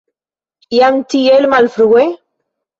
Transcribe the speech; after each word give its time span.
Jam 0.77 0.97
tiel 1.15 1.47
malfrue? 1.55 2.11